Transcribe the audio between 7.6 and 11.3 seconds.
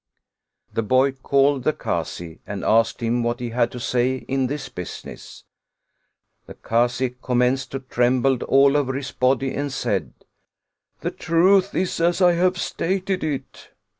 to tremble all over his body, and said:" The